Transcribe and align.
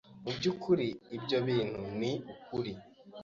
Mu 0.23 0.31
byukuri, 0.37 0.87
ibyo 1.17 1.37
bintu 1.47 1.81
ni 1.99 2.11
ukuri. 2.33 2.73